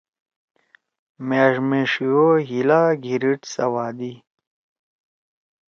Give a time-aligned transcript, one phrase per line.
[1.27, 4.13] مأݜ میݜی او ہیِلا گھیِریِڈ سوادی۔